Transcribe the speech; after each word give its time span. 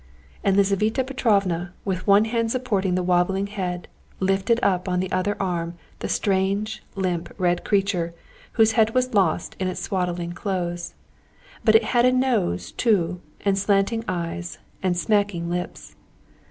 And 0.43 0.57
Lizaveta 0.57 1.03
Petrovna, 1.03 1.73
with 1.85 2.07
one 2.07 2.25
hand 2.25 2.49
supporting 2.51 2.95
the 2.95 3.03
wobbling 3.03 3.45
head, 3.45 3.87
lifted 4.19 4.59
up 4.63 4.89
on 4.89 4.99
the 4.99 5.11
other 5.11 5.39
arm 5.39 5.75
the 5.99 6.09
strange, 6.09 6.81
limp, 6.95 7.31
red 7.37 7.63
creature, 7.63 8.15
whose 8.53 8.71
head 8.71 8.95
was 8.95 9.13
lost 9.13 9.55
in 9.59 9.67
its 9.67 9.79
swaddling 9.81 10.31
clothes. 10.33 10.95
But 11.63 11.75
it 11.75 11.83
had 11.83 12.05
a 12.07 12.11
nose, 12.11 12.71
too, 12.71 13.21
and 13.45 13.59
slanting 13.59 14.03
eyes 14.07 14.57
and 14.81 14.97
smacking 14.97 15.51
lips. 15.51 15.95